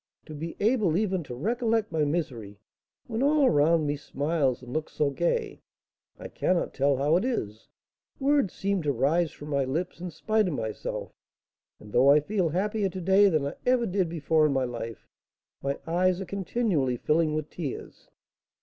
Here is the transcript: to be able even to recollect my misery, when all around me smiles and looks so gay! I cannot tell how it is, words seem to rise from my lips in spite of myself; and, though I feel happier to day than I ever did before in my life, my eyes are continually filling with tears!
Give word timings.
to 0.25 0.33
be 0.33 0.55
able 0.59 0.97
even 0.97 1.21
to 1.21 1.35
recollect 1.35 1.91
my 1.91 2.03
misery, 2.03 2.59
when 3.05 3.21
all 3.21 3.45
around 3.45 3.85
me 3.85 3.95
smiles 3.95 4.63
and 4.63 4.73
looks 4.73 4.93
so 4.93 5.11
gay! 5.11 5.61
I 6.17 6.27
cannot 6.27 6.73
tell 6.73 6.97
how 6.97 7.17
it 7.17 7.23
is, 7.23 7.67
words 8.19 8.51
seem 8.51 8.81
to 8.81 8.91
rise 8.91 9.29
from 9.31 9.49
my 9.49 9.63
lips 9.63 9.99
in 10.01 10.09
spite 10.09 10.47
of 10.47 10.55
myself; 10.55 11.13
and, 11.79 11.93
though 11.93 12.09
I 12.09 12.19
feel 12.19 12.49
happier 12.49 12.89
to 12.89 12.99
day 13.01 13.29
than 13.29 13.45
I 13.45 13.53
ever 13.67 13.85
did 13.85 14.09
before 14.09 14.47
in 14.47 14.53
my 14.53 14.63
life, 14.63 15.07
my 15.61 15.77
eyes 15.85 16.19
are 16.19 16.25
continually 16.25 16.97
filling 16.97 17.35
with 17.35 17.51
tears! 17.51 18.09